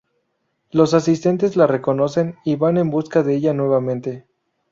Los 0.71 0.95
asistentes 0.95 1.55
la 1.55 1.67
reconocen 1.67 2.35
y 2.43 2.55
van 2.55 2.77
en 2.79 2.89
busca 2.89 3.21
de 3.21 3.35
ella 3.35 3.53
nuevamente. 3.53 4.25